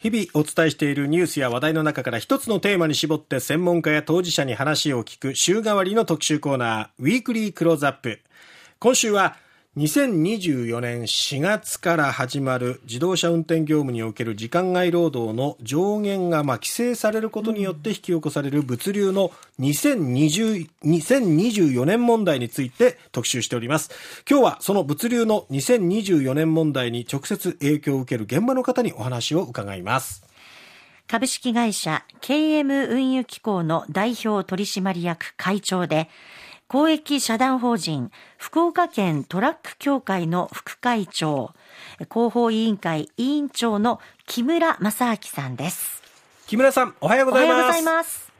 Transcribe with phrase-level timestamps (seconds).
[0.00, 8.20] 日々お伝えしているニュースや話題の中から一つのテーマに絞って専門家や当事者に話を聞く週替わりの特集コーナー、ウィークリークローズアップ。
[8.78, 9.34] 今週は
[9.78, 23.90] 2024年4月から始まる自動車運転業務における時間外労働の上限がまあ規制されることによって引き起こされる物流の2020 2024年問題について特集しております。
[24.28, 30.24] 今日はその物流の2024年問題に直接影響を受ける現場の方にお話を伺います。
[31.06, 36.08] 株式会社 KM 運輸機構の代表取締役会長で
[36.70, 41.54] 公益社団法人福岡県トラック協会の副会長、
[42.12, 46.02] 広報委員会委員長の木村正明さんです。
[46.46, 47.56] 木村さん、おはようございます。
[47.56, 48.32] おはようございます。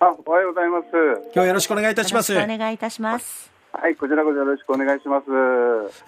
[0.00, 0.86] あ、おはようございます。
[1.26, 2.36] 今日はよろしくお願いいたします。
[2.36, 3.52] お願いいたします。
[3.72, 5.26] はい、こちらこそよろしくお願いします。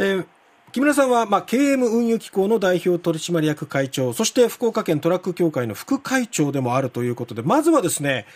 [0.00, 0.26] えー
[0.72, 8.26] 木村さんは、まあ、KM 運輸機構の代表取締役会長、そして福岡県トラック協会の副会長でもあるということで、まずはですね、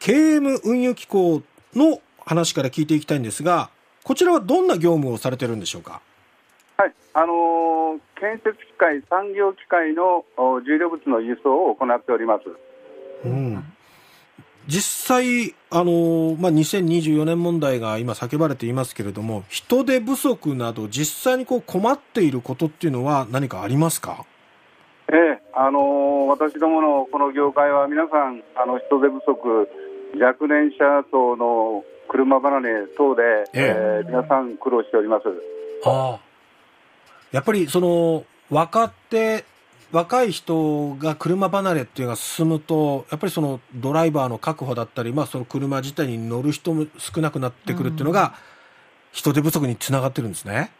[0.00, 3.70] KM 運輸機構の話から聞いていきたいんですが、
[4.04, 6.02] こちらはどんな業務をされてるんでしょうか？
[6.76, 12.44] はい、あのー、建設機械、産業機械の重量物の輸送を行っております。
[13.24, 13.64] うん。
[14.66, 24.24] 実際、あのー、まあ、2024年問題が今叫ばれていますけれども、人手不足など実際にこう困っていることっていうのは何かありますか？
[25.08, 29.68] ええ、あのー、私どものこの業界は皆さん、あの人手不足、
[30.20, 35.28] 若年者層の車離れ等で、ええー、皆さん苦労しております。
[35.86, 36.20] はあ、
[37.32, 39.44] やっぱりその若手
[39.92, 48.34] 若い人が車離れっていうのが進むと、やっぱりそのドライバーの確保だったり、まあ、その車自体に乗る人も少なくなってくるっていうのが、
[49.12, 50.72] 人手不足につながってるんですね。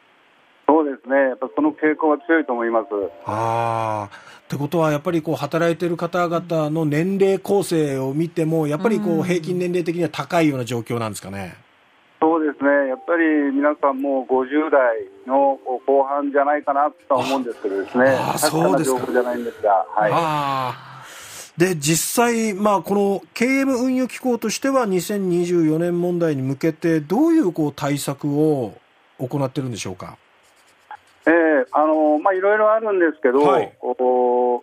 [1.37, 2.87] っぱその傾向は強いと思います。
[3.25, 4.09] あ
[4.47, 11.57] ってことは、やっぱりこう働いてる方々の年齢構成を見ても、やっぱりこう平均年齢的には高いような状況なんですかね。
[12.21, 13.25] そうですね、やっぱり
[13.55, 19.13] 皆さんも50代の後半じゃないかなと思うんですけどですね、あそうですか。
[19.13, 20.75] じゃないんですが、は
[21.59, 21.61] い。
[21.61, 28.75] で、実際、まあ、この KM 運輸機構としては2024年問題に向けて、どういうこう対策を
[29.19, 30.19] 行ってるんでしょうか？
[31.67, 34.63] えー、あのまあいろいろあるんですけど、はい、お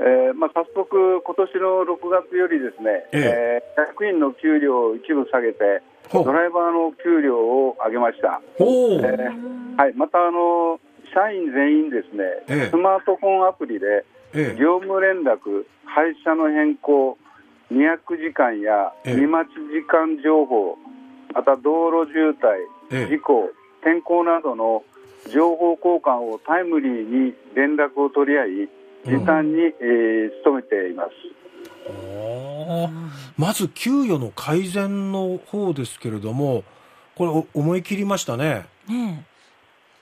[0.00, 3.74] えーまあ、早速、今年の6月よりですね、ええ。
[3.78, 5.82] ー、役員の給料を一部下げて、
[6.12, 8.42] ドライバーの給料を上げました。
[8.58, 10.80] えー、はい、またあの
[11.14, 14.04] 社員全員ですね、えスマートフォンアプリで、
[14.58, 17.16] 業務連絡、配車の変更、
[17.70, 20.76] 200時間や見待ち時間情報、
[21.32, 22.36] また道路渋
[22.90, 23.50] 滞、事故、
[23.84, 24.82] 天候などの
[25.34, 28.68] 情報交換をタイムリーに連絡を取り合い、
[29.04, 31.10] 時短に、うん、えー、努めています。
[33.36, 36.62] まず給与の改善の方ですけれども、
[37.16, 38.66] これ、思い切りましたね。
[38.88, 39.26] ね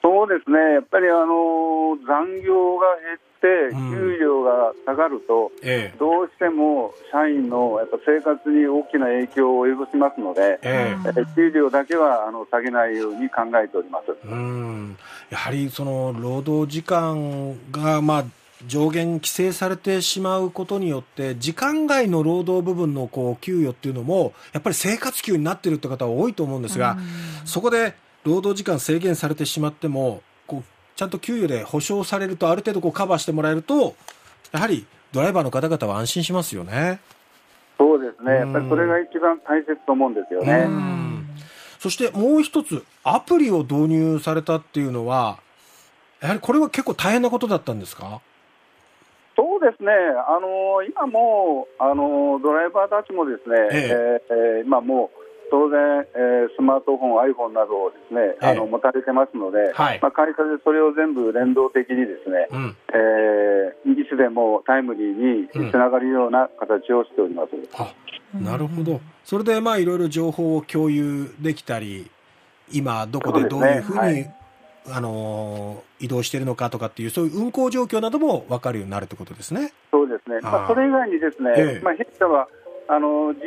[0.03, 5.51] そうですね、やっぱりあの残業が減って、給料が下がると、
[5.99, 14.27] どうしても社員のやっぱ生活に大きな影響を及ぼしますので、ええ、給料だけはあの下げないように考えております。
[14.27, 14.97] うん。
[15.31, 18.25] やはりその労働時間が、まあ、
[18.67, 26.97] 上限規制されてしまうことによって、時間外の労働部分のこう給与っていうのも、やっぱり生活給になってるって方は多いと思うんですが、
[27.45, 30.23] そこで労働時間制限されてしまっても、
[30.97, 33.95] ちゃんと給与で保証されると、ある程度こうカバーしてもらえると、
[34.53, 37.01] やはりドライバーの方々は安心しますよね。
[37.79, 40.69] そうですね、やっぱりそれが一番大切と思うんですよね。
[41.81, 45.39] そしてもう一つ、アプリを導入されたっていうのは、
[46.21, 48.21] やはりこれは結構大変なことだったんですか？
[49.35, 54.35] そうですね、あの今もあのドライバーたちもですね、ええ。
[54.59, 55.22] えー、今もう
[55.53, 67.50] 当然、えー、スマートフォン、iPhone などをですね、えあの持たれてますので、はい、まあ、会社でそれを全部連動的にですね、うん、えー、いつでもタイムリーにつながるような形をしております。
[68.35, 68.99] うん、なるほど。
[69.25, 72.11] それでまあいろいろ情報を共有できたり、
[72.73, 74.35] 今どこでどういうふうに、ね
[74.87, 79.75] はい、あの移動しているのかとかっていう、そういう運行状況なども分かるようになるということですね。
[79.91, 80.41] そうですね。
[80.41, 82.49] まあ、それ以外にですね、ええ、まあ、弊社は
[82.88, 83.40] あのず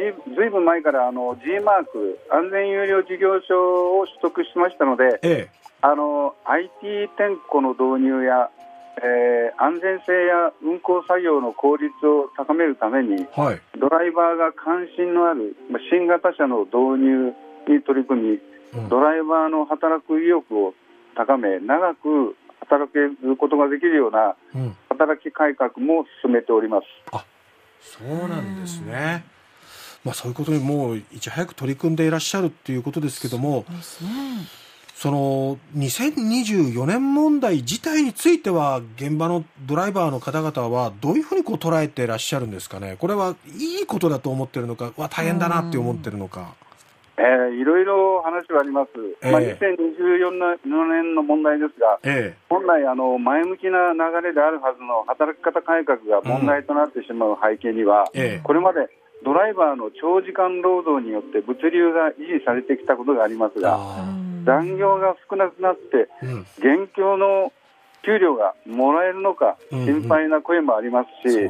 [0.45, 5.49] いぶん前からあの G マーク安全有料事業所を取得しましたので、ええ、
[5.81, 8.49] あの IT 点呼の導入や、
[8.97, 15.55] えー、安全性や運行作業の効率を高めるために、はい、ドライバーが関心のある
[15.91, 17.33] 新型車の導入
[17.67, 18.39] に取り組
[18.73, 20.73] み、うん、ドライバーの働く意欲を
[21.15, 24.35] 高め長く働けることができるような
[24.89, 26.85] 働き改革も進めております。
[27.11, 27.23] あ
[27.97, 29.23] そうなんですね。
[30.03, 33.65] まあ、そういうことにもういち早く取り組んでいらっしゃるっていうことですけども、
[34.95, 46.53] その2024年問題自体については現場のドライバーの方々はどういうふうにこう捉えていらっしゃるんですかね、これはいいことだと思ってるのか、は大変だなって思ってるのか。
[47.17, 48.91] えー、いろいろ話はあります、
[49.21, 50.31] えー、まあ、2024
[50.91, 58.41] 年の問題ですが、えー、本来あの、前向きな流れであるはずの働き方改革が問題となってしまう背景には、うんえ。
[58.41, 58.89] ー、これまで
[59.23, 63.79] ドライバーの長時間労働によって物流が維持されてきたことがありますが、
[64.45, 66.09] 残業が少なくなって、
[66.59, 67.53] 現況の
[68.05, 71.49] 給料がもらえるのか心配な声もありますし、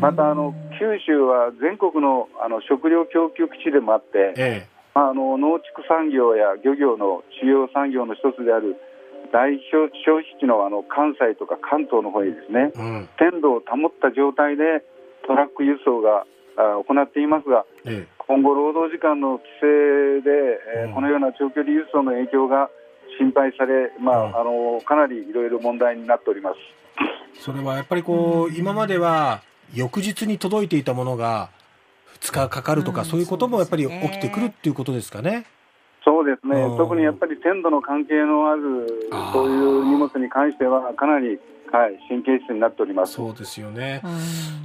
[0.00, 8.76] またあの九州は全国のあの食料供給基地でもあって、ええ、まあ、あの農畜産業や漁業の主要産業の一つである
[9.32, 14.86] 大消費地のあの関西とか関東の方にですね、うん、鮮度を保った状態で
[15.26, 16.24] トラック輸送が
[16.56, 22.70] 行っていますが、ええ、今後、労働時間の規制で、えー、このような長距離輸送の影響が
[23.18, 27.42] 心配され、まあ、うん、あのかなりいろいろ問題になっております。
[27.42, 29.42] それはやっぱりこう、今までは
[29.74, 31.50] 翌日に届いていたものが
[32.20, 35.46] 2日かかるとか、そういうこともやっぱり起きてくるっていうことですかね。
[36.04, 41.38] そうですね、特にやっぱり鮮度の関係のあるそういう荷物に関しては、かなり
[41.72, 44.00] はい、神経質になっておりますそうですよね、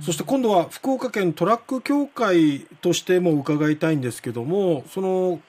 [0.02, 5.40] そして今度は福岡県トラック協会としても伺いたいんですけども、その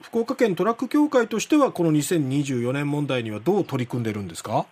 [0.00, 4.66] 福岡県トラック協会としては、この2024年問題にはどう取り組んでるんですか。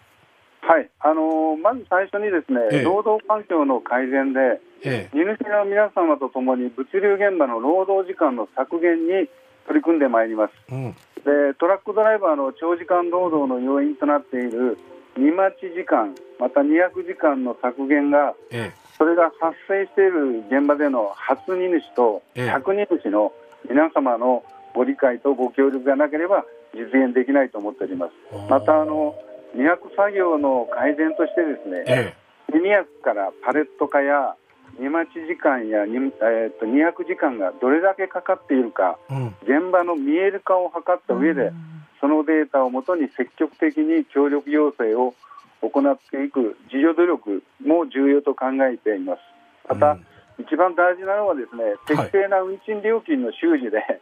[1.00, 9.29] はい、あのー、まず最初にですね、ええ、労働環境の改善で、ええ、荷主の皆様とともに物流現場の労働時間の削減に
[9.67, 14.79] 取り組んでまいります、うん、でトラックドライバーの長時間労働の要因となっている
[15.17, 23.32] 荷待ち時間、また200時間の削減が、ええ、それが発生している現場での初荷主と100荷主の
[23.69, 24.44] 皆様の
[24.75, 26.44] ご理解とご協力がなければ
[26.75, 28.12] 実現できないと思っております。
[28.49, 29.14] またあの
[29.55, 32.14] 荷役作業の改善としてですね、え
[32.55, 34.35] え、荷役からパレット化や
[34.79, 41.70] 荷待ち時間や荷、えー、と200時間がどれだけかかっているか、うん、現場の見える化を図った上で、うん
[42.00, 45.14] そのデータをもとに積極的に協力要請を
[45.61, 49.20] 行っていく自助努力も重要と考えています。
[49.69, 50.06] また、うん、
[50.41, 54.00] 一番大事なのはですね適正な運賃料金の収支で、はい、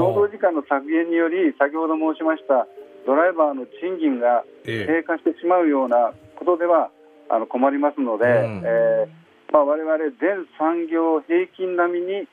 [0.00, 2.66] 労働時間の削減により先ほど申しました
[3.06, 6.96] ドライバーの賃金が低下してしまうようなことでは、え
[7.28, 12.26] あの困りますので、うん、えー、まあ、我々全産業平均並みに引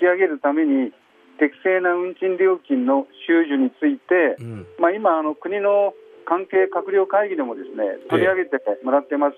[0.00, 0.92] き上げるために
[1.38, 5.94] 適正な運賃料金の収受について、うん、まあ、今あの、国の
[6.26, 9.36] 関係閣僚会議でもですね取り上げてもらってます、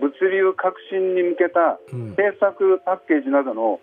[0.00, 1.78] 物流革新に向けた
[2.16, 3.80] 政策パッケージなどの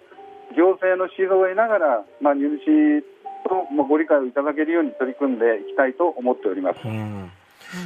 [0.56, 3.04] 行政の指導を得ながら、まあ、入試
[3.44, 6.80] とご理解をいただけるように取り組んでいきたいと思っております。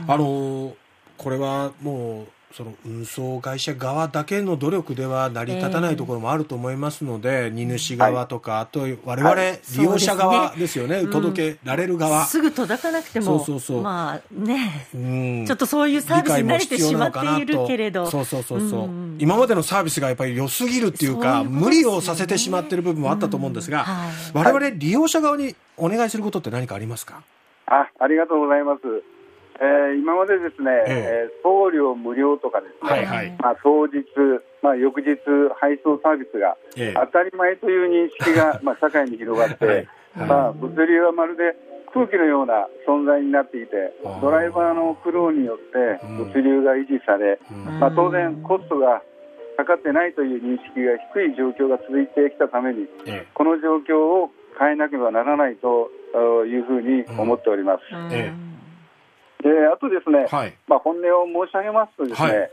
[0.07, 0.75] あの
[1.17, 9.35] これはもうその運送会社側だけの努力では成り立たないところもあると思いますので、えー、荷主側とか、はい、あと我々
[9.77, 13.81] 利用者側ですよね、はい、届けられる側、うん、すぐ届かなくても、そうそうそう。
[13.81, 27.23] まあね、うん、ちょっとそういうサービスに慣れてしまっているけれど、そうそうそうそう、うん、今までのサービスがやっぱり良すぎるっていうか、ううね、無理をさせてしまっている部分もあったと思うんですが、はい、我々利用者側にお願いすることって何かありますか？
[27.67, 28.81] あありがとうございます。
[29.61, 34.01] えー、今までですね、えー、送料無料とかですね、はいはい、まあ、当日、
[34.63, 35.21] まあ、翌日
[35.61, 39.87] 配送サービスが当たり前という認識が、 まあ、社会に広がって、はい、
[40.27, 41.55] まあ、物流はまるで
[41.93, 49.03] 空気のような存在になっていて、ドライバーの苦労によって物流が維持され、うん、まあ、当然コストが
[49.57, 52.87] かかってないという認識が低い状況が続いてきたために、
[53.35, 55.91] この状況を変えなければならないと
[56.45, 57.81] いうふうに思っております。
[57.93, 58.11] うん。
[58.11, 58.50] うん
[59.41, 62.51] であとですね、はい、まあ、本音を申し上げますとですね、はい、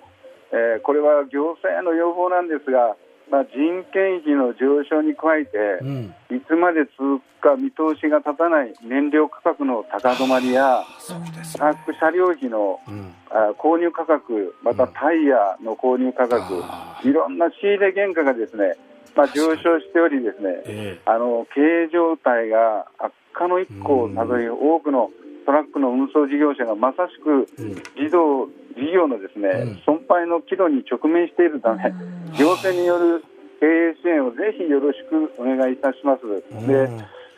[0.52, 2.96] えー、これは行政の要望なんですが、
[3.30, 18.76] まあ、人件費の上昇に加えて、うん、いつまで続くか見通しが立たない燃料価格の高止まりや、トラック車両費の、うん、あ購入価格、またタイヤの購入価格、うん、いろんな仕入れ原価がですね、
[19.14, 25.10] まあ、上昇しており、ですね、えー、あの経営状態が悪化の一行をたどり、多くの
[25.48, 27.48] トラックの運送事業者がまさしく
[27.96, 31.88] 児童事業のですね、損廃の岐路に直面しているため、
[32.36, 33.24] 行政による
[33.58, 36.68] 経営支援をぜひよろしくお願いいたします。
[36.68, 36.90] で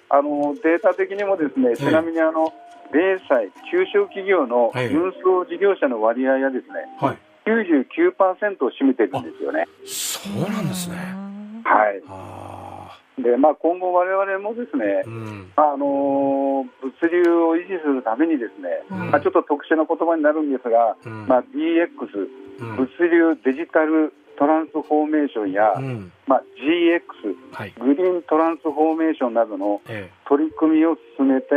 [0.08, 2.52] あのデータ的にもですねちなみにあの
[2.90, 9.68] 0歳、中小企業の運送事業者の割合はですね、はい、99%を占めてるんですよね。
[9.86, 11.29] そうなんですね。
[11.70, 13.22] はい。
[13.22, 21.86] で、まあ、今後、われわれもですね、うん、あの物流を維持するためにですね、うん、まあ、ちょっと特殊な言葉になるんですが、うん、まあ、DX、
[22.76, 29.80] 物流デジタルトランスフォーメーションや、うん、まあ、GX、はい、グリーントランスフォーメーションなどの
[30.26, 31.54] 取り組みを進めて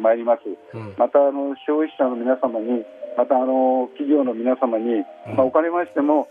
[0.00, 0.42] ま、えー、い、ります、
[0.74, 2.84] うん、またあの消費者の皆様に、
[3.16, 5.04] またあの企業の皆様に、
[5.36, 6.26] まあ、おかれましても、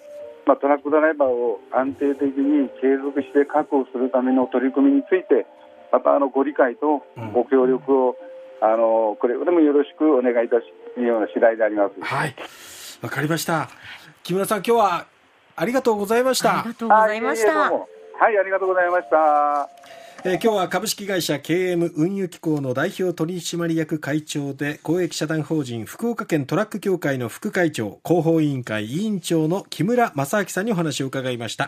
[0.49, 5.45] まあ、トラックドライバーを安定的に継続して確保するための取り組みについて、
[5.91, 8.15] またあのご理解とご協力を、
[8.59, 10.63] あのこれでもよろしくお願いいたし
[10.97, 12.01] るような次第であります。
[12.01, 12.35] はい、
[13.03, 13.69] わかりました。
[14.23, 15.05] 木村さん、今日は
[15.55, 16.61] ありがとうございました。
[16.61, 17.71] ありがとうございました。
[17.71, 19.98] はい、ありがとうございました。
[20.25, 31.67] えー、今日は株式会社 KM 運輸機構の代表取締役会長で公益社団法人福岡県トラック協会の副会長広報委員会委員長の木村正明さんにお話を伺いました。